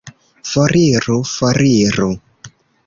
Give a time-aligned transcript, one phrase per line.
[0.51, 1.19] Foriru!
[1.33, 2.11] Foriru!